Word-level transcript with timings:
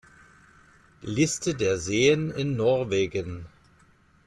Liste 1.03 1.53
der 1.53 1.77
Seen 1.77 2.31
in 2.31 2.55
Norwegen 2.55 3.45